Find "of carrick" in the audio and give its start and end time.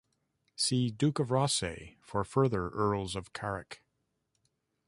3.15-3.83